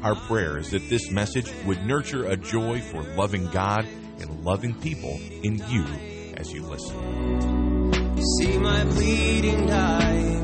[0.00, 3.84] Our prayer is that this message would nurture a joy for loving God
[4.20, 5.84] and loving people in you
[6.36, 8.16] as you listen.
[8.38, 10.38] See my bleeding dying.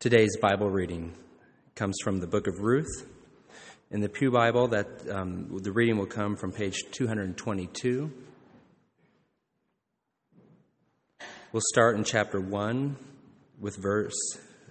[0.00, 1.14] Today's Bible reading
[1.76, 3.06] comes from the book of Ruth.
[3.92, 8.10] In the Pew Bible, that um, the reading will come from page 222.
[11.52, 12.96] We'll start in chapter 1
[13.60, 14.16] with verse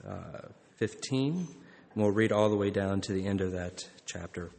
[0.06, 1.48] uh, 15.
[1.94, 4.52] And we'll read all the way down to the end of that chapter.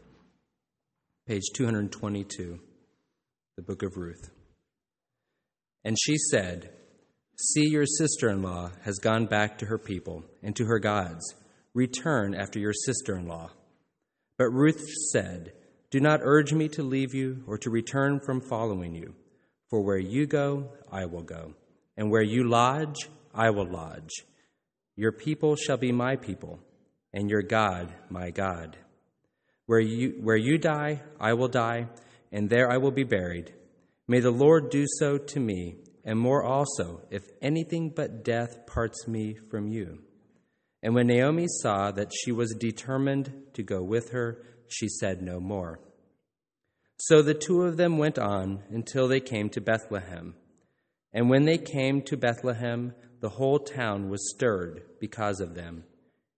[1.27, 2.59] Page 222,
[3.57, 4.31] the book of Ruth.
[5.85, 6.71] And she said,
[7.37, 11.35] See, your sister in law has gone back to her people and to her gods.
[11.73, 13.51] Return after your sister in law.
[14.37, 15.53] But Ruth said,
[15.91, 19.15] Do not urge me to leave you or to return from following you.
[19.71, 21.55] For where you go, I will go,
[21.97, 24.11] and where you lodge, I will lodge.
[24.97, 26.59] Your people shall be my people,
[27.13, 28.77] and your God my God.
[29.67, 31.89] Where you, where you die, I will die,
[32.33, 33.53] and there I will be buried.
[34.09, 39.07] May the Lord do so to me, and more also, if anything but death parts
[39.07, 40.01] me from you.
[40.83, 45.39] And when Naomi saw that she was determined to go with her, she said no
[45.39, 45.81] more.
[46.97, 50.35] So the two of them went on until they came to Bethlehem.
[51.13, 55.85] And when they came to Bethlehem, the whole town was stirred because of them.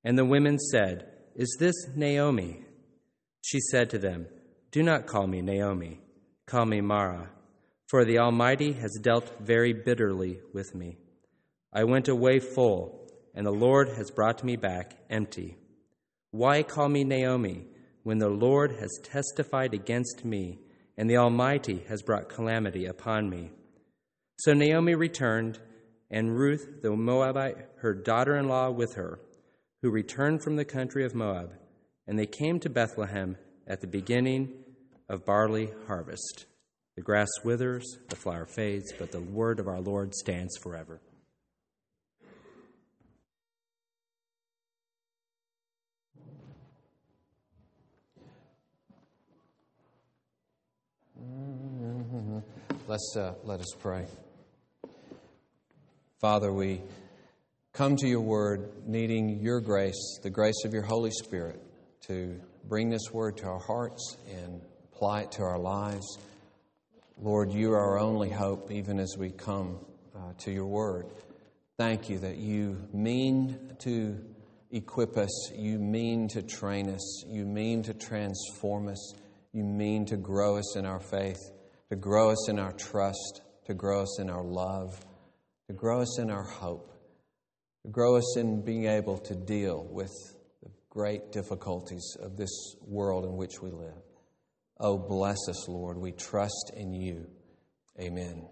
[0.05, 2.65] And the women said, Is this Naomi?
[3.43, 4.27] She said to them,
[4.71, 6.01] Do not call me Naomi,
[6.47, 7.31] call me Mara,
[7.89, 10.97] for the Almighty has dealt very bitterly with me.
[11.73, 15.57] I went away full, and the Lord has brought me back empty.
[16.31, 17.67] Why call me Naomi
[18.03, 20.59] when the Lord has testified against me,
[20.97, 23.51] and the Almighty has brought calamity upon me?
[24.37, 25.59] So Naomi returned,
[26.11, 29.21] and Ruth the Moabite, her daughter in law, with her,
[29.83, 31.53] who returned from the country of Moab,
[32.07, 34.53] and they came to Bethlehem at the beginning
[35.09, 36.47] of barley harvest.
[36.95, 41.01] The grass withers, the flower fades, but the word of our Lord stands forever.
[52.87, 54.07] Let's uh, let us pray.
[56.21, 56.83] Father, we
[57.73, 61.59] come to your word needing your grace, the grace of your Holy Spirit,
[62.03, 62.39] to
[62.69, 64.61] bring this word to our hearts and
[64.93, 66.19] apply it to our lives.
[67.17, 69.79] Lord, you are our only hope, even as we come
[70.15, 71.07] uh, to your word.
[71.79, 74.23] Thank you that you mean to
[74.71, 79.15] equip us, you mean to train us, you mean to transform us,
[79.53, 81.41] you mean to grow us in our faith,
[81.89, 85.01] to grow us in our trust, to grow us in our love,
[85.69, 86.92] to grow us in our hope,
[87.91, 90.13] grow us in being able to deal with
[90.63, 94.03] the great difficulties of this world in which we live.
[94.79, 95.99] Oh, bless us, Lord.
[95.99, 97.27] We trust in you.
[98.01, 98.47] Amen.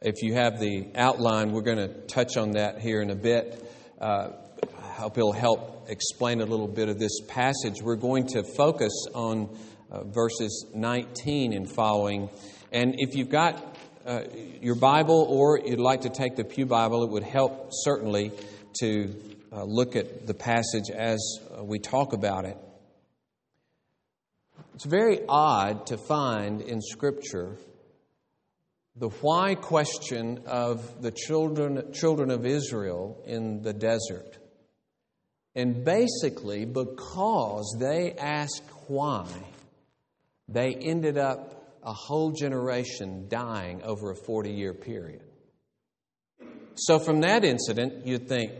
[0.00, 3.64] If you have the outline, we're going to touch on that here in a bit.
[4.00, 4.30] Uh,
[4.78, 7.80] I hope it'll help explain a little bit of this passage.
[7.80, 9.56] We're going to focus on
[9.90, 12.30] uh, verses 19 and following.
[12.72, 13.71] And if you've got
[14.06, 14.22] uh,
[14.60, 18.32] your Bible or you'd like to take the Pew Bible, it would help certainly
[18.80, 19.14] to
[19.52, 22.56] uh, look at the passage as uh, we talk about it.
[24.74, 27.56] It's very odd to find in Scripture
[28.96, 34.38] the why question of the children, children of Israel in the desert.
[35.54, 39.26] And basically, because they asked why,
[40.48, 45.22] they ended up a whole generation dying over a 40 year period.
[46.74, 48.52] So, from that incident, you'd think,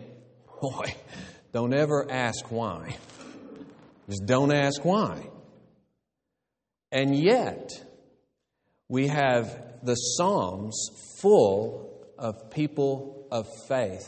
[0.60, 0.94] boy,
[1.52, 2.96] don't ever ask why.
[4.08, 5.28] Just don't ask why.
[6.90, 7.70] And yet,
[8.88, 10.88] we have the Psalms
[11.20, 14.06] full of people of faith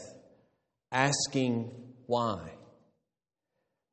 [0.93, 1.70] asking
[2.06, 2.50] why.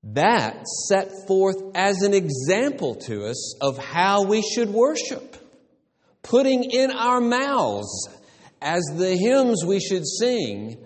[0.03, 5.35] That set forth as an example to us of how we should worship,
[6.23, 8.09] putting in our mouths
[8.61, 10.77] as the hymns we should sing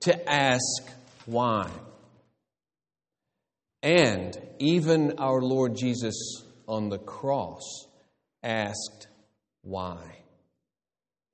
[0.00, 0.82] to ask
[1.26, 1.70] Why?
[3.82, 7.86] And even our Lord Jesus on the cross
[8.42, 9.08] asked,
[9.62, 10.18] Why?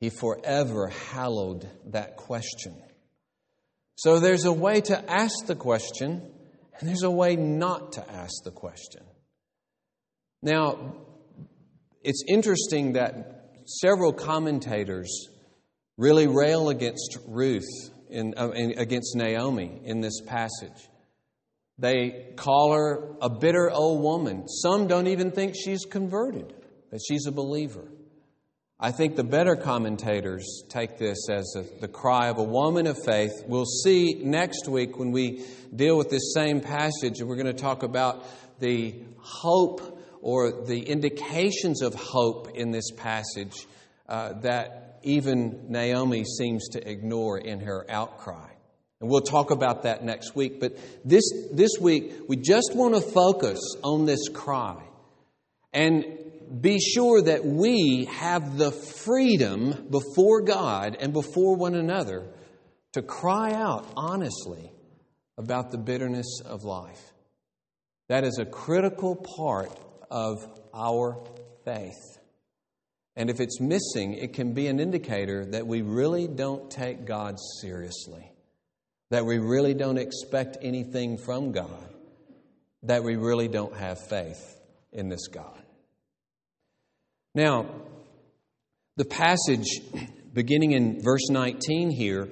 [0.01, 2.81] He forever hallowed that question.
[3.97, 6.33] So there's a way to ask the question,
[6.79, 9.03] and there's a way not to ask the question.
[10.43, 10.95] Now,
[12.03, 15.29] it's interesting that several commentators
[15.97, 17.69] really rail against Ruth,
[18.09, 20.89] in, uh, against Naomi in this passage.
[21.79, 24.49] They call her a bitter old woman.
[24.49, 26.55] Some don't even think she's converted,
[26.91, 27.87] that she's a believer.
[28.81, 32.97] I think the better commentators take this as a, the cry of a woman of
[33.05, 33.33] faith.
[33.45, 35.45] We'll see next week when we
[35.75, 38.25] deal with this same passage, and we're going to talk about
[38.61, 43.67] the hope or the indications of hope in this passage
[44.09, 48.49] uh, that even Naomi seems to ignore in her outcry.
[49.01, 50.61] And we'll talk about that next week.
[50.61, 54.81] But this, this week, we just want to focus on this cry
[55.73, 56.05] and
[56.61, 62.27] be sure that we have the freedom before God and before one another
[62.93, 64.73] to cry out honestly
[65.37, 67.13] about the bitterness of life.
[68.09, 69.71] That is a critical part
[70.11, 71.23] of our
[71.65, 72.19] faith.
[73.15, 77.37] And if it's missing, it can be an indicator that we really don't take God
[77.61, 78.33] seriously,
[79.11, 81.95] that we really don't expect anything from God,
[82.85, 84.61] that we really don't have faith
[84.93, 85.58] in this God.
[87.35, 87.67] Now,
[88.97, 89.67] the passage
[90.33, 92.29] beginning in verse 19 here,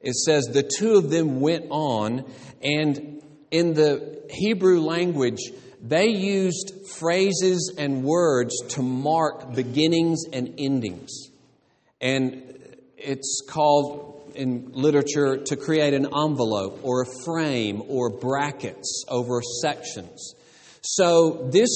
[0.00, 2.24] it says, The two of them went on,
[2.62, 5.40] and in the Hebrew language,
[5.82, 11.28] they used phrases and words to mark beginnings and endings.
[12.00, 12.58] And
[12.96, 20.34] it's called in literature to create an envelope or a frame or brackets over sections.
[20.82, 21.70] So this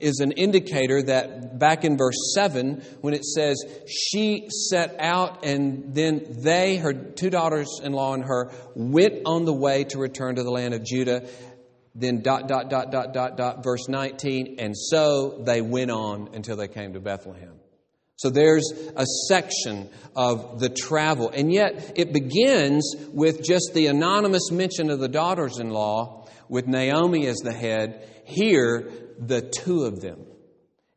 [0.00, 3.56] is an indicator that back in verse 7, when it says,
[3.86, 9.44] She set out, and then they, her two daughters in law and her, went on
[9.44, 11.26] the way to return to the land of Judah
[11.94, 16.56] then dot, dot, dot, dot, dot, dot, verse 19, and so they went on until
[16.56, 17.60] they came to Bethlehem.
[18.16, 21.30] So there's a section of the travel.
[21.30, 26.66] And yet it begins with just the anonymous mention of the daughters in law, with
[26.66, 28.08] Naomi as the head.
[28.24, 30.24] Here, the two of them,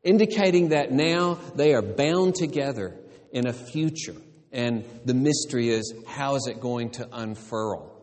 [0.02, 2.96] indicating that now they are bound together
[3.32, 4.16] in a future.
[4.52, 7.98] And the mystery is how is it going to unfurl?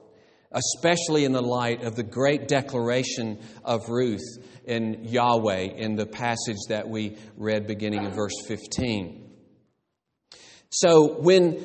[0.55, 4.23] especially in the light of the great declaration of Ruth
[4.65, 9.29] in Yahweh in the passage that we read beginning in verse 15.
[10.69, 11.61] So when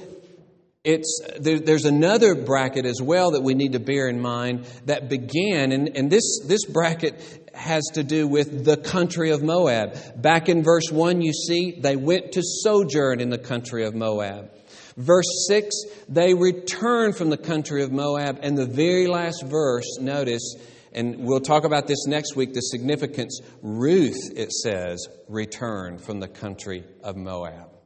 [0.82, 5.11] it's there, there's another bracket as well that we need to bear in mind that
[5.11, 10.23] began and, and this this bracket has to do with the country of Moab.
[10.23, 14.50] Back in verse 1 you see they went to sojourn in the country of Moab.
[14.97, 15.75] Verse 6,
[16.09, 18.41] they return from the country of Moab.
[18.43, 20.56] And the very last verse, notice,
[20.93, 23.41] and we'll talk about this next week, the significance.
[23.62, 27.80] Ruth, it says, returned from the country of Moab.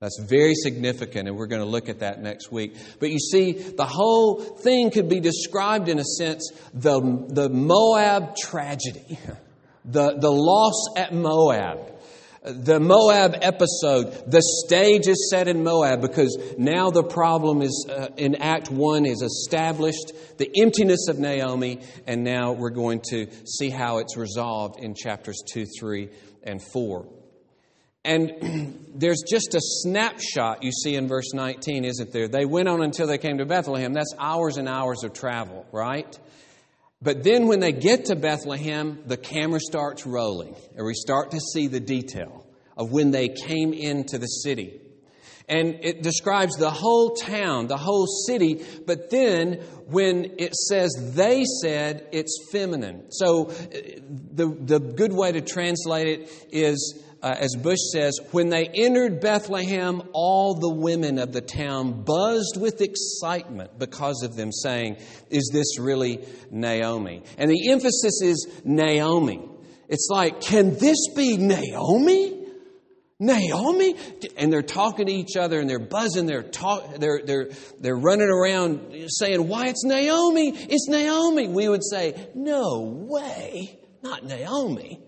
[0.00, 2.76] That's very significant, and we're going to look at that next week.
[3.00, 8.36] But you see, the whole thing could be described in a sense the, the Moab
[8.36, 9.18] tragedy,
[9.84, 11.92] the, the loss at Moab
[12.46, 18.08] the Moab episode, the stage is set in Moab because now the problem is uh,
[18.16, 23.68] in Act 1 is established, the emptiness of Naomi, and now we're going to see
[23.68, 26.08] how it's resolved in chapters 2, 3,
[26.44, 27.08] and 4.
[28.06, 32.28] And there's just a snapshot you see in verse 19, isn't there?
[32.28, 33.92] They went on until they came to Bethlehem.
[33.92, 36.18] That's hours and hours of travel, right?
[37.02, 41.40] But then when they get to Bethlehem, the camera starts rolling, and we start to
[41.40, 42.46] see the detail
[42.76, 44.80] of when they came into the city.
[45.48, 51.44] And it describes the whole town, the whole city, but then when it says they
[51.62, 53.12] said, it's feminine.
[53.12, 53.52] So uh,
[54.32, 59.20] the, the good way to translate it is uh, as Bush says, when they entered
[59.20, 65.50] Bethlehem, all the women of the town buzzed with excitement because of them, saying, Is
[65.52, 67.24] this really Naomi?
[67.36, 69.42] And the emphasis is Naomi.
[69.88, 72.46] It's like, Can this be Naomi?
[73.18, 73.96] Naomi?
[74.36, 77.48] And they're talking to each other and they're buzzing, they're, talk, they're, they're,
[77.80, 80.50] they're running around saying, Why, it's Naomi!
[80.50, 81.48] It's Naomi!
[81.48, 83.80] We would say, No way!
[84.00, 85.00] Not Naomi.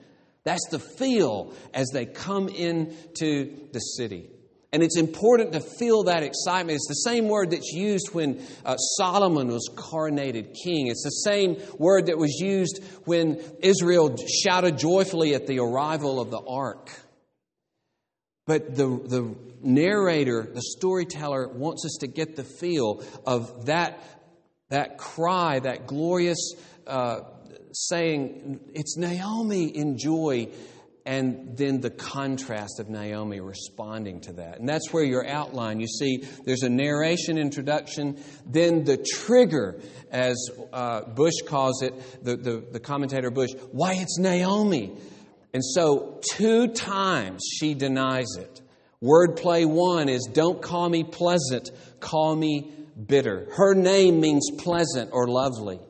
[0.49, 4.31] That's the feel as they come into the city.
[4.73, 6.77] And it's important to feel that excitement.
[6.77, 10.87] It's the same word that's used when uh, Solomon was coronated king.
[10.87, 16.31] It's the same word that was used when Israel shouted joyfully at the arrival of
[16.31, 16.89] the ark.
[18.47, 24.03] But the, the narrator, the storyteller, wants us to get the feel of that,
[24.71, 26.55] that cry, that glorious
[26.87, 27.21] uh,
[27.73, 30.49] saying, It's Naomi in joy
[31.09, 34.59] and then the contrast of Naomi responding to that.
[34.61, 40.37] And that's where your outline, you see, there's a narration introduction, then the trigger, as
[40.71, 44.99] uh, Bush calls it, the, the, the commentator Bush, why it's Naomi.
[45.55, 48.61] And so, two times she denies it.
[49.03, 51.71] Wordplay one is don't call me pleasant,
[52.01, 52.71] call me
[53.07, 53.49] bitter.
[53.57, 55.81] Her name means pleasant or lovely.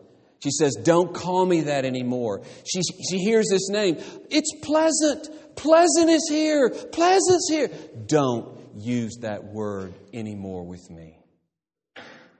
[0.42, 2.42] She says, Don't call me that anymore.
[2.64, 3.96] She, she hears this name.
[4.30, 5.56] It's pleasant.
[5.56, 6.70] Pleasant is here.
[6.70, 7.68] Pleasant's here.
[8.06, 11.18] Don't use that word anymore with me.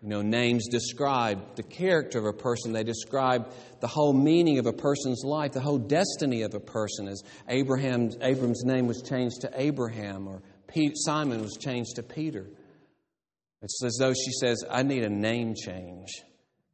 [0.00, 2.72] You know, names describe the character of a person.
[2.72, 3.50] They describe
[3.80, 7.08] the whole meaning of a person's life, the whole destiny of a person.
[7.08, 12.46] As Abraham's, Abram's name was changed to Abraham, or Pete, Simon was changed to Peter.
[13.60, 16.06] It's as though she says, I need a name change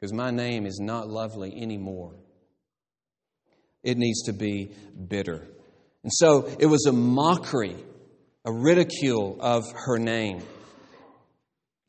[0.00, 2.14] because my name is not lovely anymore.
[3.82, 4.70] It needs to be
[5.08, 5.46] bitter.
[6.02, 7.76] And so it was a mockery,
[8.44, 10.42] a ridicule of her name.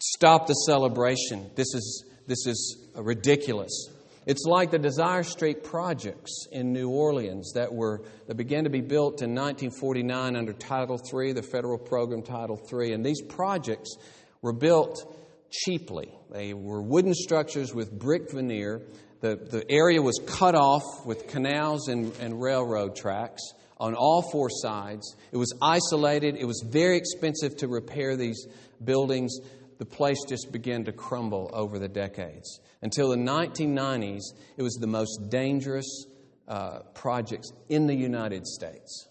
[0.01, 1.49] Stop the celebration.
[1.55, 3.89] This is, this is ridiculous.
[4.25, 8.81] It's like the Desire Street projects in New Orleans that were that began to be
[8.81, 12.93] built in 1949 under Title III, the federal program Title III.
[12.93, 13.95] And these projects
[14.41, 15.14] were built
[15.51, 16.11] cheaply.
[16.31, 18.81] They were wooden structures with brick veneer.
[19.21, 23.41] The, the area was cut off with canals and, and railroad tracks
[23.77, 25.15] on all four sides.
[25.31, 26.35] It was isolated.
[26.35, 28.47] It was very expensive to repair these
[28.83, 29.37] buildings.
[29.77, 32.59] The place just began to crumble over the decades.
[32.81, 34.21] Until the 1990s,
[34.57, 36.05] it was the most dangerous
[36.47, 39.07] uh, projects in the United States.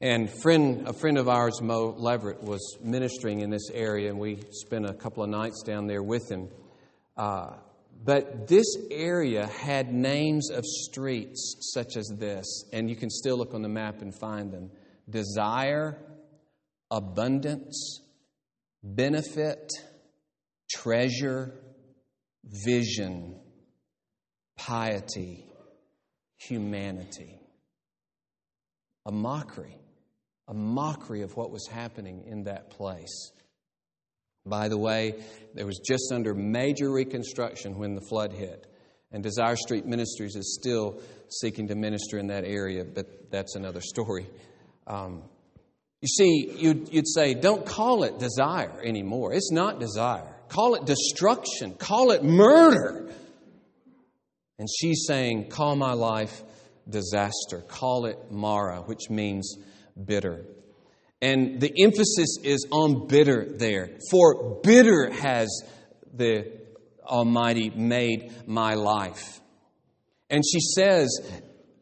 [0.00, 4.40] And friend, a friend of ours, Mo Leverett, was ministering in this area, and we
[4.50, 6.50] spent a couple of nights down there with him.
[7.16, 7.54] Uh,
[8.04, 13.54] but this area had names of streets such as this, and you can still look
[13.54, 14.70] on the map and find them
[15.08, 15.96] desire,
[16.90, 18.02] abundance,
[18.82, 19.72] benefit,
[20.70, 21.54] treasure,
[22.44, 23.40] vision,
[24.56, 25.46] piety,
[26.36, 27.40] humanity.
[29.06, 29.78] A mockery
[30.48, 33.32] a mockery of what was happening in that place.
[34.44, 35.14] By the way,
[35.54, 38.66] there was just under major reconstruction when the flood hit.
[39.10, 43.80] And Desire Street Ministries is still seeking to minister in that area, but that's another
[43.80, 44.26] story.
[44.86, 45.22] Um,
[46.00, 49.32] you see, you'd, you'd say, don't call it desire anymore.
[49.32, 50.36] It's not desire.
[50.48, 51.74] Call it destruction.
[51.74, 53.10] Call it murder.
[54.58, 56.42] And she's saying, call my life
[56.88, 57.62] disaster.
[57.66, 59.56] Call it Mara, which means
[60.02, 60.44] bitter.
[61.22, 63.98] And the emphasis is on bitter there.
[64.10, 65.48] For bitter has
[66.12, 66.52] the
[67.04, 69.40] Almighty made my life.
[70.28, 71.08] And she says,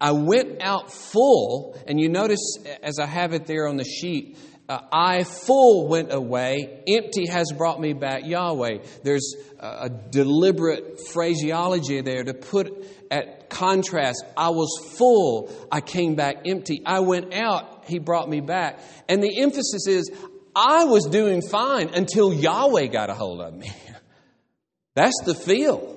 [0.01, 4.37] I went out full, and you notice as I have it there on the sheet,
[4.69, 8.79] uh, I full went away, empty has brought me back Yahweh.
[9.03, 14.25] There's a, a deliberate phraseology there to put at contrast.
[14.37, 14.69] I was
[14.99, 16.83] full, I came back empty.
[16.85, 18.81] I went out, He brought me back.
[19.09, 20.11] And the emphasis is,
[20.57, 23.71] I was doing fine until Yahweh got a hold of me.
[24.95, 25.93] That's the feel.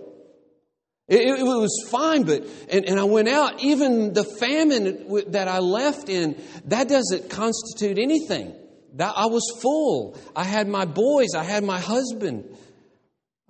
[1.08, 3.64] It, it, was fine, but, and, and I went out.
[3.64, 8.54] Even the famine that I left in, that doesn't constitute anything.
[8.96, 10.18] That, I was full.
[10.36, 12.56] I had my boys, I had my husband.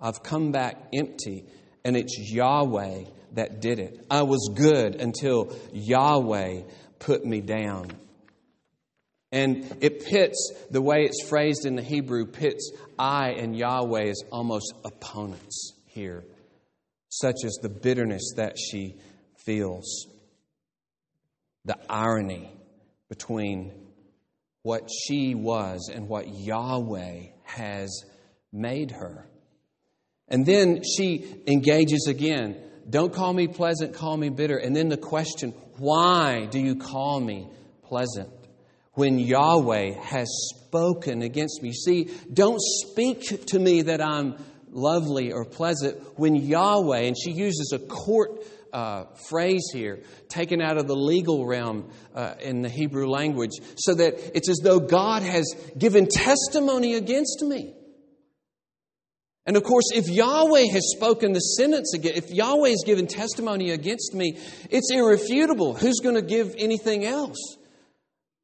[0.00, 1.46] I've come back empty,
[1.84, 4.04] and it's Yahweh that did it.
[4.10, 6.62] I was good until Yahweh
[6.98, 7.92] put me down.
[9.30, 14.22] And it pits, the way it's phrased in the Hebrew, pits I and Yahweh as
[14.30, 16.24] almost opponents here
[17.08, 18.96] such as the bitterness that she
[19.36, 20.06] feels.
[21.64, 22.52] The irony
[23.08, 23.72] between
[24.62, 28.04] what she was and what Yahweh has
[28.52, 29.26] made her.
[30.28, 32.56] And then she engages again.
[32.88, 34.56] Don't call me pleasant, call me bitter.
[34.56, 37.48] And then the question, why do you call me
[37.82, 38.30] pleasant?
[38.94, 40.28] When Yahweh has
[40.68, 41.72] spoken against me.
[41.72, 44.36] See, don't speak to me that I'm
[44.70, 50.76] lovely or pleasant when Yahweh, and she uses a court uh, phrase here, taken out
[50.76, 55.22] of the legal realm uh, in the Hebrew language, so that it's as though God
[55.22, 57.74] has given testimony against me.
[59.48, 63.70] And of course, if Yahweh has spoken the sentence again, if Yahweh has given testimony
[63.70, 64.36] against me,
[64.68, 65.72] it's irrefutable.
[65.72, 67.56] Who's going to give anything else?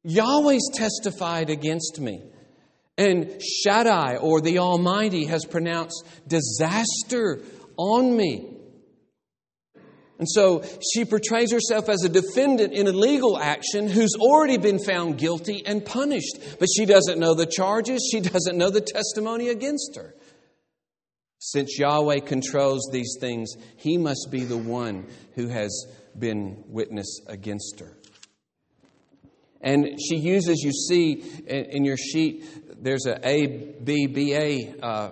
[0.03, 2.23] Yahweh's testified against me.
[2.97, 7.43] And Shaddai, or the Almighty, has pronounced disaster
[7.77, 8.57] on me.
[10.17, 14.79] And so she portrays herself as a defendant in a legal action who's already been
[14.79, 16.39] found guilty and punished.
[16.57, 20.15] But she doesn't know the charges, she doesn't know the testimony against her.
[21.47, 25.85] Since Yahweh controls these things, he must be the one who has
[26.17, 27.95] been witness against her.
[29.61, 35.11] And she uses, you see in your sheet, there's a A, B, B, A uh,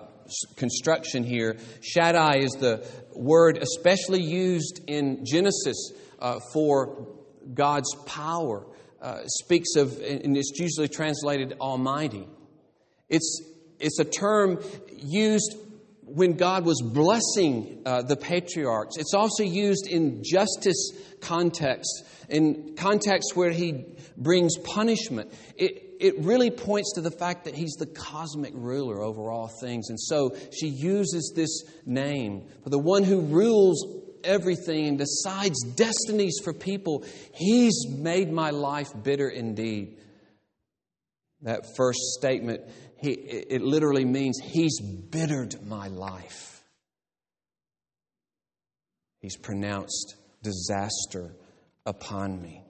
[0.55, 1.55] construction here.
[1.81, 7.09] Shaddai is the word especially used in Genesis uh, for
[7.53, 8.65] God's power.
[8.99, 12.27] Uh, speaks of, and it's usually translated Almighty.
[13.07, 13.39] It's,
[13.79, 14.63] it's a term
[14.97, 15.57] used
[16.13, 18.98] when God was blessing uh, the patriarchs.
[18.98, 20.91] It's also used in justice
[21.22, 25.34] context, in context where He brings punishment.
[25.58, 29.89] It, it really points to the fact that he's the cosmic ruler over all things.
[29.89, 33.86] And so she uses this name for the one who rules
[34.24, 37.05] everything and decides destinies for people.
[37.34, 39.98] He's made my life bitter indeed.
[41.41, 42.62] That first statement,
[43.03, 46.63] he, it literally means he's bittered my life.
[49.19, 51.36] He's pronounced disaster
[51.86, 52.63] upon me.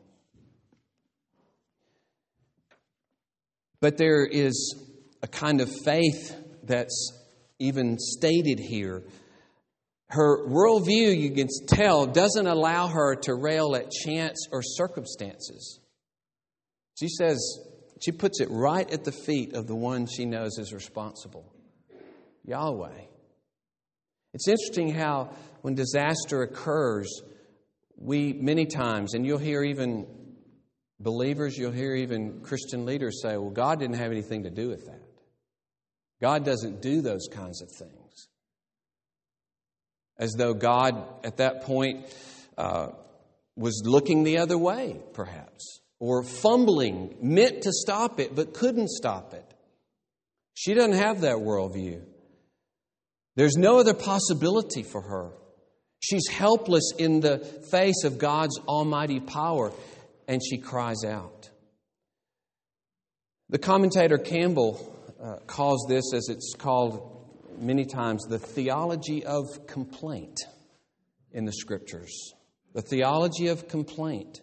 [3.79, 4.75] But there is
[5.21, 7.11] a kind of faith that's
[7.59, 9.03] even stated here.
[10.07, 15.79] Her worldview, you can tell, doesn't allow her to rail at chance or circumstances.
[16.99, 17.39] She says,
[18.03, 21.53] she puts it right at the feet of the one she knows is responsible
[22.45, 22.89] Yahweh.
[24.33, 25.29] It's interesting how
[25.61, 27.21] when disaster occurs,
[27.95, 30.07] we many times, and you'll hear even
[30.99, 34.85] believers, you'll hear even Christian leaders say, well, God didn't have anything to do with
[34.87, 35.01] that.
[36.21, 38.27] God doesn't do those kinds of things.
[40.17, 42.05] As though God, at that point,
[42.57, 42.89] uh,
[43.55, 49.33] was looking the other way, perhaps, or fumbling, meant to stop it, but couldn't stop
[49.33, 49.53] it.
[50.53, 52.01] She doesn't have that worldview.
[53.37, 55.31] There's no other possibility for her.
[56.01, 57.37] She's helpless in the
[57.71, 59.71] face of God's almighty power
[60.27, 61.49] and she cries out.
[63.47, 70.37] The commentator Campbell uh, calls this, as it's called many times, the theology of complaint
[71.31, 72.33] in the scriptures.
[72.73, 74.41] The theology of complaint.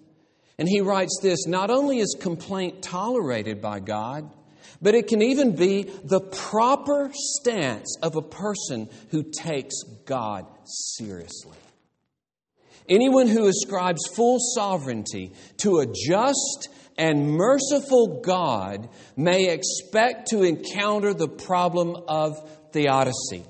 [0.61, 4.31] And he writes this not only is complaint tolerated by God,
[4.83, 11.57] but it can even be the proper stance of a person who takes God seriously.
[12.91, 16.69] Anyone who ascribes full sovereignty to a just
[16.99, 22.37] and merciful God may expect to encounter the problem of
[22.73, 23.47] theodicy,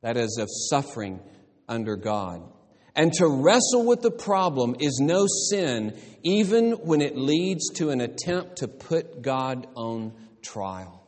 [0.00, 1.20] that is, of suffering
[1.68, 2.42] under God.
[2.96, 8.00] And to wrestle with the problem is no sin, even when it leads to an
[8.00, 11.06] attempt to put God on trial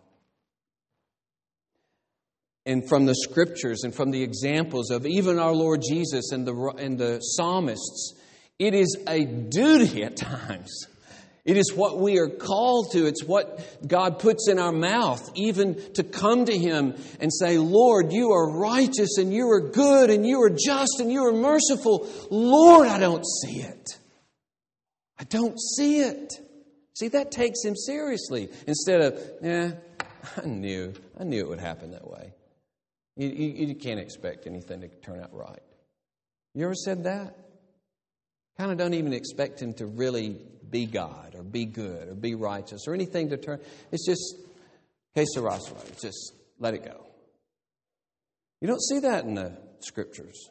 [2.69, 6.55] and from the scriptures and from the examples of even our Lord Jesus and the,
[6.77, 8.15] and the psalmists,
[8.59, 10.87] it is a duty at times.
[11.49, 13.07] It is what we are called to.
[13.07, 18.13] It's what God puts in our mouth, even to come to Him and say, Lord,
[18.13, 22.07] you are righteous and you are good and you are just and you are merciful.
[22.31, 23.99] Lord, I don't see it.
[25.19, 26.35] I don't see it.
[26.93, 29.71] See, that takes Him seriously instead of, yeah,
[30.37, 32.35] I knew, I knew it would happen that way.
[33.17, 35.63] You, you, you can't expect anything to turn out right.
[36.55, 37.39] You ever said that?
[38.59, 40.37] Kind of don't even expect him to really
[40.71, 43.61] be God or be good or be righteous or anything to turn.
[43.93, 44.37] It's just,
[45.15, 45.59] que sera,
[46.01, 47.07] just let it go.
[48.61, 50.51] You don't see that in the scriptures.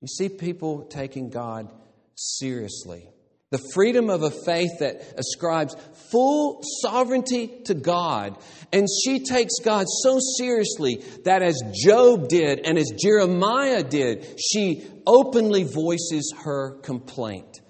[0.00, 1.70] You see people taking God
[2.14, 3.08] seriously.
[3.50, 5.74] The freedom of a faith that ascribes
[6.10, 8.36] full sovereignty to God.
[8.74, 14.86] And she takes God so seriously that, as Job did and as Jeremiah did, she
[15.06, 17.60] openly voices her complaint.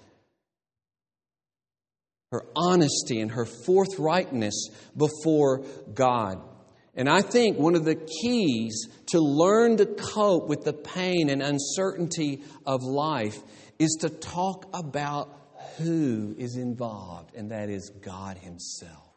[2.31, 4.53] Her honesty and her forthrightness
[4.95, 5.63] before
[5.93, 6.41] God.
[6.95, 11.41] And I think one of the keys to learn to cope with the pain and
[11.41, 13.39] uncertainty of life
[13.79, 15.35] is to talk about
[15.77, 19.09] who is involved, and that is God Himself.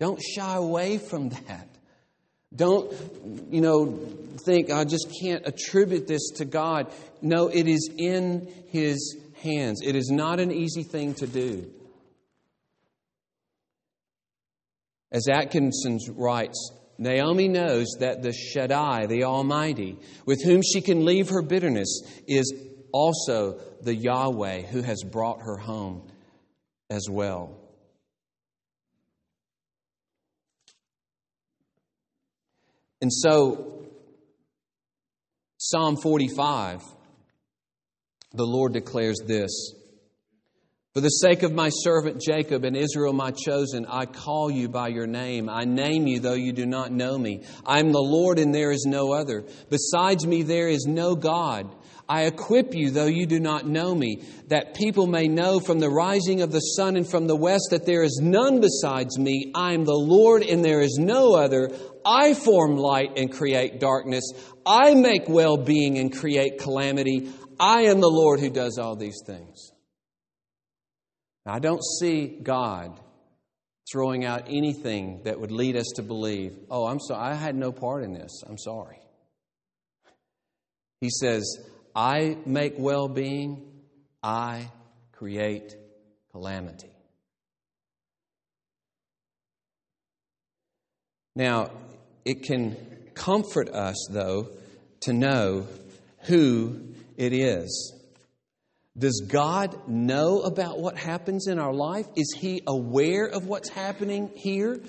[0.00, 1.68] Don't shy away from that.
[2.54, 2.92] Don't,
[3.50, 3.98] you know,
[4.44, 6.92] think, I just can't attribute this to God.
[7.22, 9.80] No, it is in His hands.
[9.82, 11.70] It is not an easy thing to do.
[15.12, 21.28] As Atkinson writes, Naomi knows that the Shaddai, the Almighty, with whom she can leave
[21.28, 22.52] her bitterness, is
[22.92, 26.10] also the Yahweh who has brought her home
[26.90, 27.58] as well.
[33.02, 33.88] And so,
[35.58, 36.82] Psalm 45,
[38.32, 39.74] the Lord declares this
[40.94, 44.88] For the sake of my servant Jacob and Israel, my chosen, I call you by
[44.88, 45.48] your name.
[45.48, 47.44] I name you, though you do not know me.
[47.64, 49.42] I am the Lord, and there is no other.
[49.70, 51.74] Besides me, there is no God.
[52.06, 55.88] I equip you, though you do not know me, that people may know from the
[55.88, 59.50] rising of the sun and from the west that there is none besides me.
[59.54, 61.70] I am the Lord, and there is no other.
[62.04, 64.30] I form light and create darkness.
[64.66, 67.30] I make well being and create calamity.
[67.58, 69.71] I am the Lord who does all these things.
[71.44, 72.98] Now, I don't see God
[73.90, 77.72] throwing out anything that would lead us to believe, oh, I'm sorry, I had no
[77.72, 78.42] part in this.
[78.46, 78.98] I'm sorry.
[81.00, 81.58] He says,
[81.94, 83.60] I make well being,
[84.22, 84.70] I
[85.12, 85.74] create
[86.30, 86.90] calamity.
[91.34, 91.70] Now,
[92.24, 92.76] it can
[93.14, 94.48] comfort us, though,
[95.00, 95.66] to know
[96.24, 96.78] who
[97.16, 97.94] it is.
[98.96, 102.06] Does God know about what happens in our life?
[102.14, 104.80] Is He aware of what's happening here?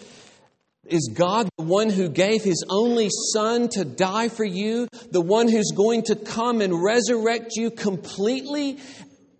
[0.86, 4.89] Is God the one who gave His only Son to die for you?
[5.12, 8.80] The one who's going to come and resurrect you completely?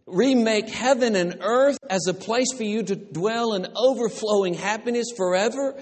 [0.06, 5.76] Remake heaven and earth as a place for you to dwell in overflowing happiness forever?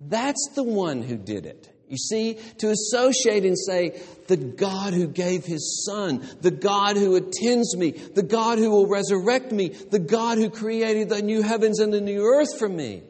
[0.00, 1.72] That's the one who did it.
[1.88, 7.14] You see, to associate and say, the God who gave his Son, the God who
[7.14, 11.78] attends me, the God who will resurrect me, the God who created the new heavens
[11.78, 13.04] and the new earth for me.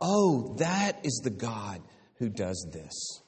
[0.00, 1.82] Oh, that is the God
[2.18, 3.22] who does this.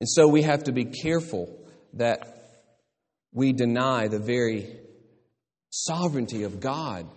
[0.00, 2.60] And so we have to be careful that
[3.32, 4.76] we deny the very
[5.70, 7.08] sovereignty of God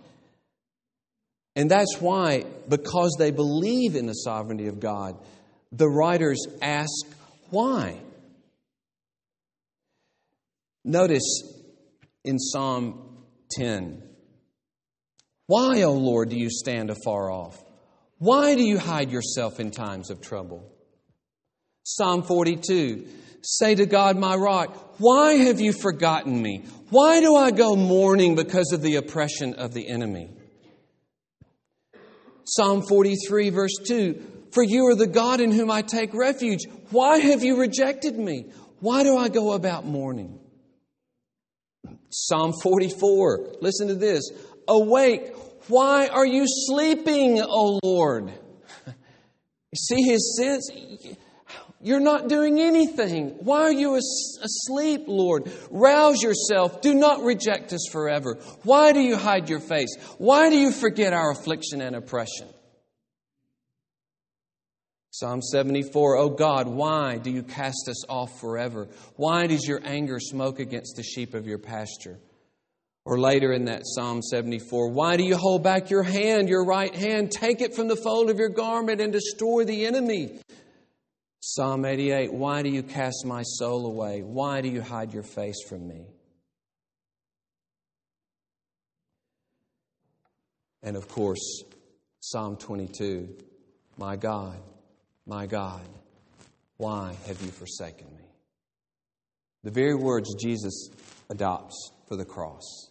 [1.56, 5.18] and that's why, because they believe in the sovereignty of God,
[5.72, 7.06] the writers ask
[7.48, 7.98] why.
[10.84, 11.42] Notice
[12.24, 14.02] in Psalm 10
[15.46, 17.56] Why, O Lord, do you stand afar off?
[18.18, 20.70] Why do you hide yourself in times of trouble?
[21.84, 23.06] Psalm 42
[23.40, 26.64] Say to God, my rock, why have you forgotten me?
[26.90, 30.30] Why do I go mourning because of the oppression of the enemy?
[32.46, 36.60] Psalm 43, verse 2 For you are the God in whom I take refuge.
[36.90, 38.46] Why have you rejected me?
[38.80, 40.38] Why do I go about mourning?
[42.10, 44.30] Psalm 44, listen to this
[44.68, 45.34] Awake,
[45.68, 48.32] why are you sleeping, O Lord?
[49.76, 50.70] See his sense?
[51.86, 53.36] You're not doing anything.
[53.38, 55.48] Why are you asleep, Lord?
[55.70, 56.82] Rouse yourself.
[56.82, 58.38] Do not reject us forever.
[58.64, 59.94] Why do you hide your face?
[60.18, 62.48] Why do you forget our affliction and oppression?
[65.10, 68.88] Psalm 74, Oh God, why do you cast us off forever?
[69.14, 72.18] Why does your anger smoke against the sheep of your pasture?
[73.04, 76.92] Or later in that Psalm 74, why do you hold back your hand, your right
[76.92, 77.30] hand?
[77.30, 80.40] Take it from the fold of your garment and destroy the enemy.
[81.56, 84.20] Psalm 88 Why do you cast my soul away?
[84.20, 86.04] Why do you hide your face from me?
[90.82, 91.62] And of course,
[92.20, 93.34] Psalm 22
[93.96, 94.58] My God,
[95.24, 95.80] my God,
[96.76, 98.28] why have you forsaken me?
[99.64, 100.90] The very words Jesus
[101.30, 102.90] adopts for the cross.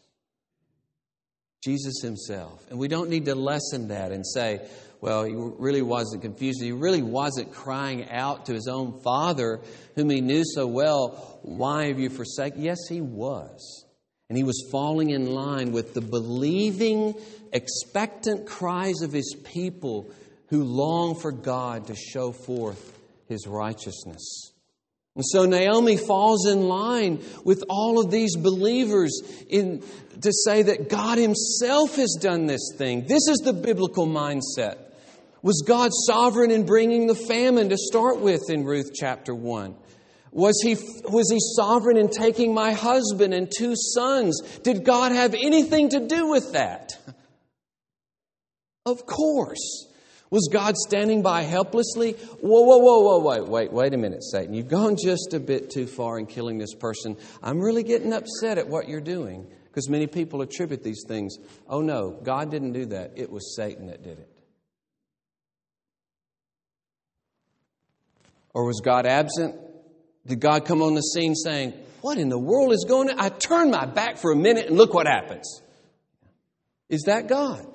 [1.64, 2.66] Jesus himself.
[2.72, 4.68] And we don't need to lessen that and say,
[5.06, 6.64] well, he really wasn't confused.
[6.64, 9.62] He really wasn't crying out to his own father,
[9.94, 12.64] whom he knew so well, Why have you forsaken?
[12.64, 13.86] Yes, he was.
[14.30, 17.14] And he was falling in line with the believing,
[17.54, 20.10] expectant cries of his people
[20.48, 24.54] who long for God to show forth his righteousness.
[25.14, 29.84] And so Naomi falls in line with all of these believers in,
[30.22, 33.06] to say that God Himself has done this thing.
[33.08, 34.85] This is the biblical mindset.
[35.46, 39.76] Was God sovereign in bringing the famine to start with in Ruth chapter 1?
[40.32, 40.74] Was he,
[41.08, 44.42] was he sovereign in taking my husband and two sons?
[44.64, 46.98] Did God have anything to do with that?
[48.88, 49.88] Of course.
[50.32, 52.14] Was God standing by helplessly?
[52.14, 54.56] Whoa, whoa, whoa, whoa, wait, wait, wait a minute, Satan.
[54.56, 57.18] You've gone just a bit too far in killing this person.
[57.44, 61.38] I'm really getting upset at what you're doing because many people attribute these things.
[61.70, 63.12] Oh no, God didn't do that.
[63.16, 64.35] It was Satan that did it.
[68.56, 69.54] Or was God absent?
[70.26, 73.20] Did God come on the scene saying, What in the world is going on?
[73.20, 75.62] I turn my back for a minute and look what happens.
[76.90, 77.68] Is that God?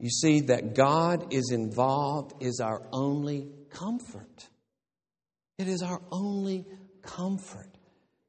[0.00, 4.48] You see, that God is involved is our only comfort.
[5.56, 6.66] It is our only
[7.02, 7.68] comfort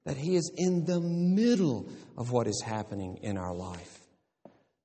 [0.05, 3.99] that He is in the middle of what is happening in our life,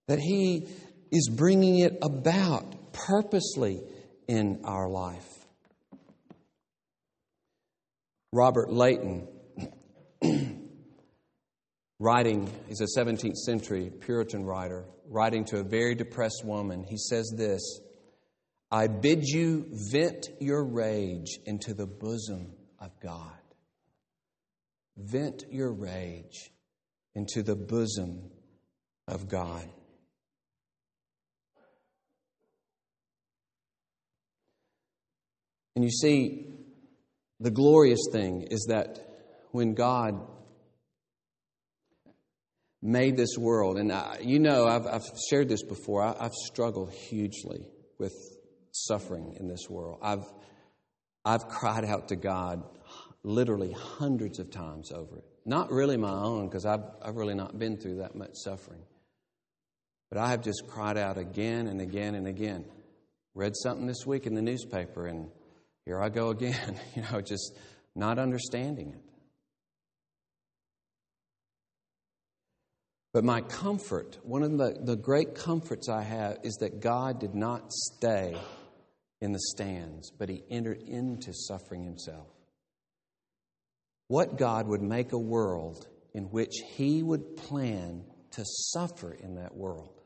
[0.07, 0.69] that He
[1.11, 2.76] is bringing it about
[3.07, 3.81] purposely
[4.29, 5.29] in our life.
[8.33, 9.29] Robert Leighton,
[11.99, 17.33] writing, he's a 17th century Puritan writer, writing to a very depressed woman, he says
[17.37, 17.81] this
[18.71, 23.31] I bid you vent your rage into the bosom of God.
[24.97, 26.51] Vent your rage
[27.15, 28.31] into the bosom
[29.07, 29.69] of God.
[35.77, 36.47] And you see,
[37.39, 38.99] the glorious thing is that
[39.53, 40.19] when God
[42.81, 46.93] made this world, and I, you know, I've, I've, shared this before, I, I've struggled
[46.93, 48.15] hugely with
[48.73, 49.99] suffering in this world.
[50.03, 50.25] I've,
[51.25, 52.63] I've cried out to God
[53.23, 55.25] literally hundreds of times over it.
[55.45, 58.83] Not really my own, because I've, I've really not been through that much suffering.
[60.11, 62.65] But I have just cried out again and again and again.
[63.35, 65.29] Read something this week in the newspaper, and
[65.87, 67.57] here I go again, you know, just
[67.95, 69.01] not understanding it.
[73.15, 77.35] But my comfort, one of the, the great comforts I have, is that God did
[77.35, 78.37] not stay
[79.23, 82.27] in the stands, but He entered into suffering Himself.
[84.09, 89.57] What God would make a world in which He would plan to suffer in that
[89.57, 89.97] world.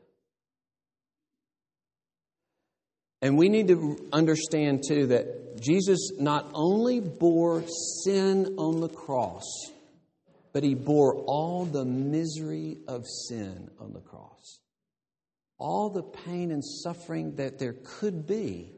[3.21, 7.63] And we need to understand, too, that Jesus not only bore
[8.03, 9.45] sin on the cross,
[10.53, 14.59] but he bore all the misery of sin on the cross.
[15.57, 18.73] All the pain and suffering that there could be,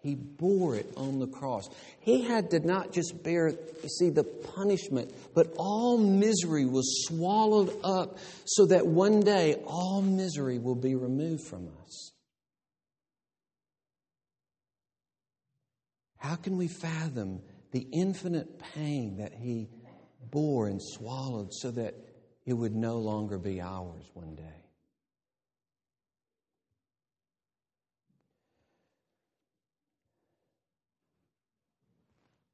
[0.00, 1.68] he bore it on the cross.
[2.00, 7.76] He had to not just bear, you see, the punishment, but all misery was swallowed
[7.82, 12.12] up so that one day all misery will be removed from us.
[16.18, 19.68] How can we fathom the infinite pain that he
[20.30, 21.94] bore and swallowed so that
[22.44, 24.58] it would no longer be ours one day?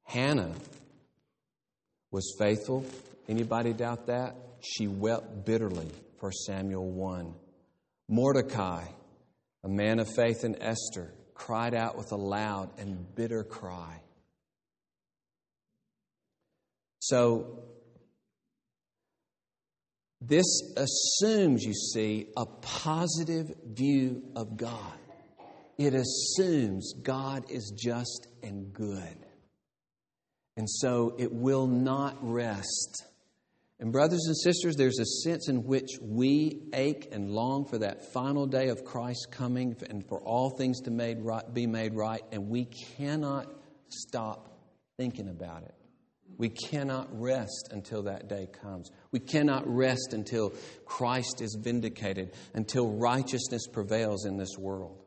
[0.05, 0.55] Hannah
[2.13, 2.87] was faithful.
[3.29, 4.37] Anybody doubt that?
[4.61, 7.35] She wept bitterly for Samuel 1.
[8.09, 8.85] Mordecai,
[9.65, 14.01] a man of faith in Esther, cried out with a loud and bitter cry.
[17.01, 17.65] So,
[20.21, 24.99] this assumes, you see, a positive view of God.
[25.77, 29.19] It assumes God is just and good.
[30.57, 33.05] And so it will not rest
[33.85, 38.15] and, brothers and sisters, there's a sense in which we ache and long for that
[38.15, 42.23] final day of Christ coming and for all things to made right, be made right,
[42.33, 43.47] and we cannot
[43.91, 44.59] stop
[44.97, 45.75] thinking about it.
[46.39, 48.91] We cannot rest until that day comes.
[49.13, 50.55] We cannot rest until
[50.87, 55.05] Christ is vindicated, until righteousness prevails in this world.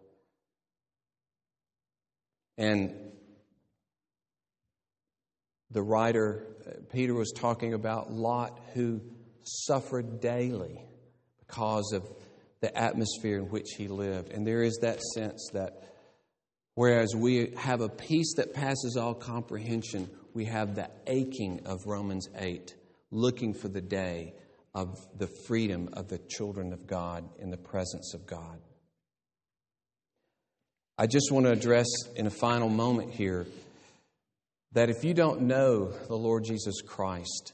[2.60, 3.07] And
[5.71, 9.01] the writer uh, Peter was talking about Lot who
[9.43, 10.82] suffered daily
[11.39, 12.03] because of
[12.60, 14.32] the atmosphere in which he lived.
[14.32, 15.84] And there is that sense that
[16.75, 22.27] whereas we have a peace that passes all comprehension, we have the aching of Romans
[22.36, 22.75] 8,
[23.12, 24.34] looking for the day
[24.73, 28.60] of the freedom of the children of God in the presence of God.
[30.97, 33.45] I just want to address in a final moment here
[34.78, 37.54] that if you don't know the Lord Jesus Christ,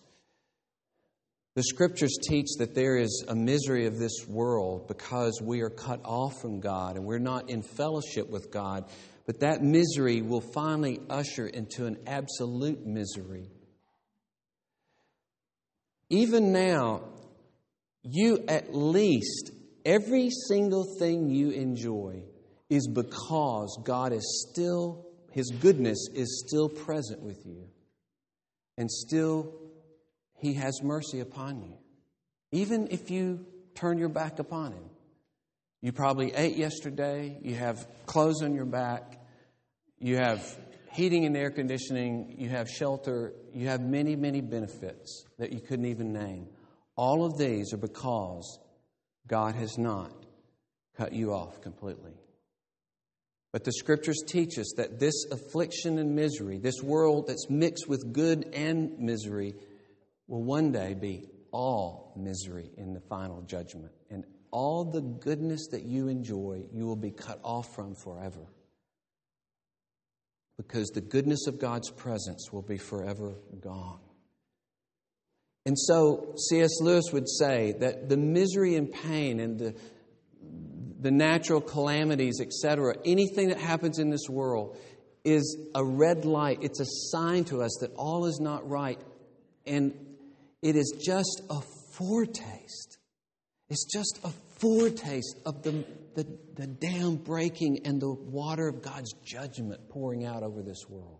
[1.56, 6.02] The scriptures teach that there is a misery of this world because we are cut
[6.04, 8.86] off from God and we're not in fellowship with God.
[9.28, 13.52] But that misery will finally usher into an absolute misery.
[16.10, 17.04] Even now,
[18.02, 19.52] you at least,
[19.86, 22.24] every single thing you enjoy
[22.68, 27.68] is because God is still, His goodness is still present with you.
[28.78, 29.54] And still,
[30.40, 31.74] He has mercy upon you.
[32.52, 34.90] Even if you turn your back upon Him.
[35.82, 39.20] You probably ate yesterday, you have clothes on your back,
[40.00, 40.58] you have
[40.94, 45.86] heating and air conditioning, you have shelter, you have many, many benefits that you couldn't
[45.86, 46.48] even name.
[46.96, 48.60] All of these are because
[49.28, 50.14] God has not
[50.96, 52.14] cut you off completely.
[53.54, 58.12] But the scriptures teach us that this affliction and misery, this world that's mixed with
[58.12, 59.54] good and misery,
[60.28, 63.92] will one day be all misery in the final judgment.
[64.10, 68.48] And all the goodness that you enjoy, you will be cut off from forever.
[70.58, 74.00] Because the goodness of God's presence will be forever gone.
[75.66, 76.82] And so C.S.
[76.82, 79.76] Lewis would say that the misery and pain and the
[81.04, 84.78] the natural calamities, etc., anything that happens in this world
[85.26, 86.60] is a red light.
[86.62, 89.00] It's a sign to us that all is not right.
[89.66, 89.94] And
[90.62, 91.60] it is just a
[91.98, 92.98] foretaste.
[93.70, 95.84] It's just a foretaste of the,
[96.16, 101.20] the, the dam breaking and the water of God's judgment pouring out over this world.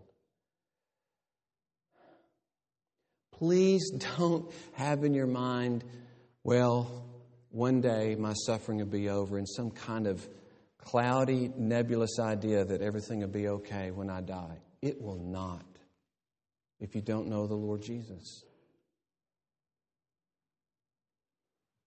[3.32, 5.84] Please don't have in your mind,
[6.42, 7.13] well,
[7.54, 10.28] one day my suffering will be over in some kind of
[10.76, 14.58] cloudy, nebulous idea that everything will be okay when I die.
[14.82, 15.64] It will not
[16.80, 18.44] if you don't know the Lord Jesus.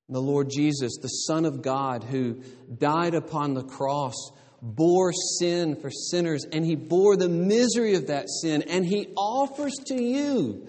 [0.08, 2.42] The Lord Jesus, the Son of God, who
[2.78, 4.16] died upon the cross,
[4.62, 9.74] bore sin for sinners, and He bore the misery of that sin, and He offers
[9.88, 10.66] to you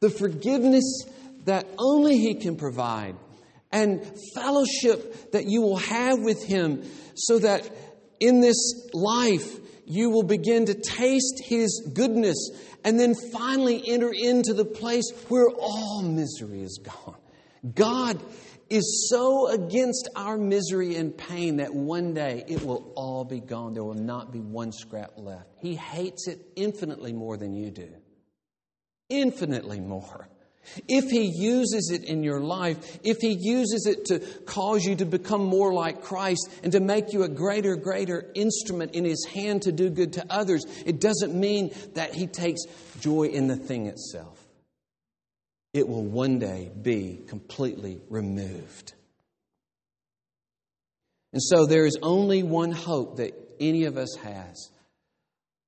[0.00, 1.04] the forgiveness
[1.46, 3.16] that only He can provide
[3.70, 4.04] and
[4.34, 7.68] fellowship that you will have with Him so that
[8.20, 12.50] in this life you will begin to taste His goodness
[12.84, 17.16] and then finally enter into the place where all misery is gone.
[17.74, 18.20] God
[18.70, 23.72] is so against our misery and pain that one day it will all be gone.
[23.74, 25.48] There will not be one scrap left.
[25.60, 27.88] He hates it infinitely more than you do.
[29.08, 30.28] Infinitely more.
[30.86, 35.04] If He uses it in your life, if He uses it to cause you to
[35.04, 39.62] become more like Christ and to make you a greater, greater instrument in His hand
[39.62, 42.62] to do good to others, it doesn't mean that He takes
[43.00, 44.38] joy in the thing itself.
[45.74, 48.94] It will one day be completely removed.
[51.32, 54.70] And so there is only one hope that any of us has.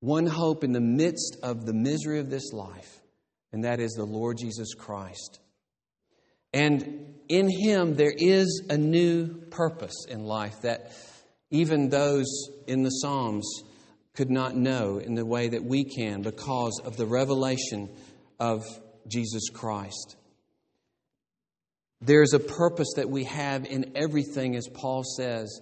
[0.01, 3.00] One hope in the midst of the misery of this life
[3.53, 5.41] and that is the Lord Jesus Christ.
[6.53, 10.93] And in Him, there is a new purpose in life that
[11.51, 12.27] even those
[12.67, 13.47] in the Psalms
[14.15, 17.89] could not know in the way that we can because of the revelation
[18.39, 18.65] of
[19.09, 20.17] Jesus Christ.
[22.01, 25.61] There's a purpose that we have in everything, as Paul says,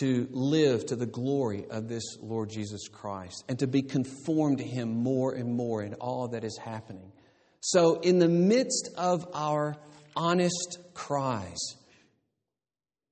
[0.00, 4.64] to live to the glory of this Lord Jesus Christ and to be conformed to
[4.64, 7.12] Him more and more in all that is happening.
[7.60, 9.76] So, in the midst of our
[10.14, 11.58] honest cries,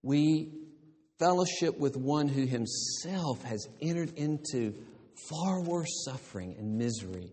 [0.03, 0.53] we
[1.19, 4.75] fellowship with one who himself has entered into
[5.31, 7.33] far worse suffering and misery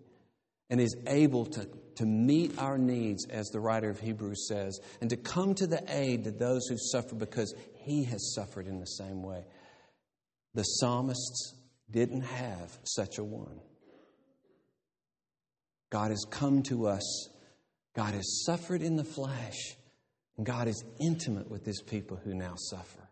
[0.70, 5.10] and is able to, to meet our needs, as the writer of Hebrews says, and
[5.10, 8.86] to come to the aid of those who suffer because he has suffered in the
[8.86, 9.44] same way.
[10.54, 11.56] The psalmists
[11.90, 13.60] didn't have such a one.
[15.92, 17.30] God has come to us.
[17.96, 19.76] God has suffered in the flesh.
[20.38, 23.10] And God is intimate with his people who now suffer.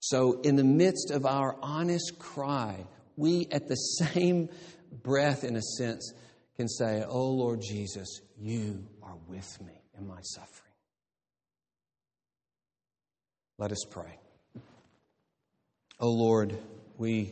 [0.00, 2.84] So, in the midst of our honest cry,
[3.16, 4.48] we at the same
[5.02, 6.12] breath, in a sense,
[6.56, 10.71] can say, Oh Lord Jesus, you are with me in my suffering.
[13.62, 14.18] Let us pray.
[16.00, 16.58] Oh Lord,
[16.98, 17.30] we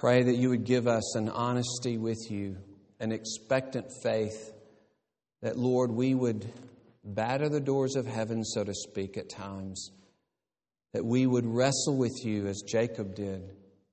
[0.00, 2.56] Pray that you would give us an honesty with you,
[3.00, 4.54] an expectant faith,
[5.42, 6.50] that, Lord, we would
[7.04, 9.90] batter the doors of heaven, so to speak, at times,
[10.94, 13.42] that we would wrestle with you as Jacob did,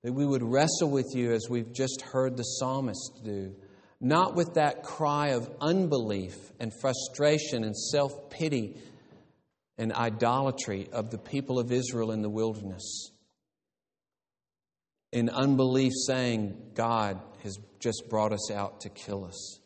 [0.03, 3.53] that we would wrestle with you as we've just heard the psalmist do,
[3.99, 8.77] not with that cry of unbelief and frustration and self pity
[9.77, 13.11] and idolatry of the people of Israel in the wilderness.
[15.11, 19.59] In unbelief, saying, God has just brought us out to kill us.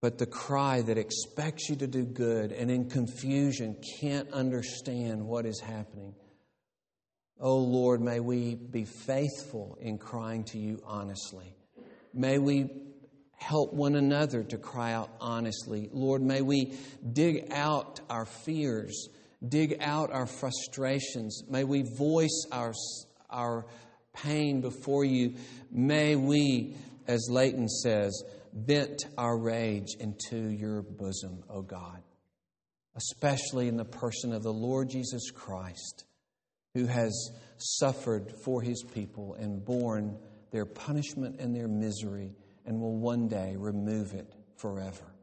[0.00, 5.44] But the cry that expects you to do good and in confusion can't understand what
[5.44, 6.14] is happening.
[7.40, 11.54] Oh Lord, may we be faithful in crying to you honestly.
[12.12, 12.70] May we
[13.38, 15.88] help one another to cry out honestly.
[15.92, 16.74] Lord, may we
[17.12, 19.08] dig out our fears,
[19.46, 21.44] dig out our frustrations.
[21.48, 22.74] May we voice our,
[23.30, 23.64] our
[24.12, 25.36] pain before you.
[25.70, 26.76] May we,
[27.06, 28.22] as Leighton says,
[28.52, 32.02] vent our rage into your bosom, O God,
[32.96, 36.04] especially in the person of the Lord Jesus Christ,
[36.74, 40.18] who has suffered for his people and borne
[40.50, 42.34] their punishment and their misery
[42.68, 45.14] and will one day remove it forever.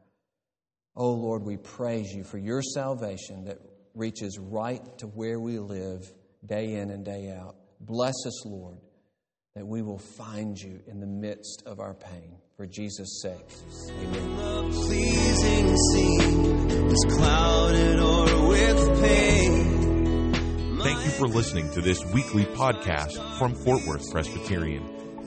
[0.96, 3.58] Oh Lord, we praise you for your salvation that
[3.94, 6.12] reaches right to where we live
[6.44, 7.54] day in and day out.
[7.80, 8.78] Bless us, Lord,
[9.54, 12.36] that we will find you in the midst of our pain.
[12.56, 13.46] For Jesus' sake.
[13.90, 14.72] Amen.
[14.72, 20.78] pleasing scene is clouded or with pain.
[20.80, 24.95] Thank you for listening to this weekly podcast from Fort Worth Presbyterian.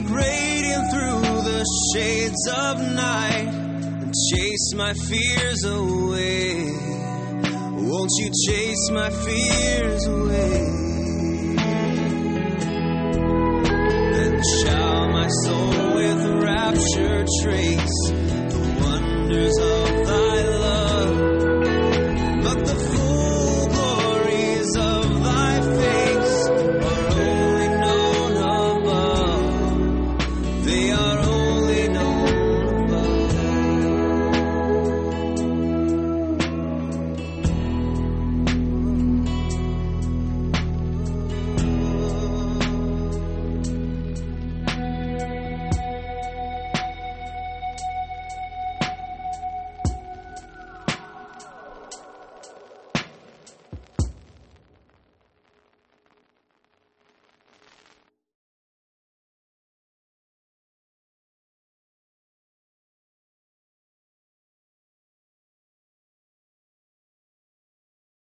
[0.00, 3.48] grading through the shades of night
[4.02, 6.70] and chase my fears away.
[7.90, 10.60] Won't you chase my fears away?
[14.12, 19.77] Then shall my soul with rapture trace the wonders of.